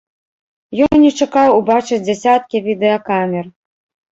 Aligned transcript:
Ён 0.85 0.95
не 1.03 1.11
чакаў 1.25 1.49
убачыць 1.59 2.01
дзясяткі 2.07 2.65
відэакамер. 2.69 3.45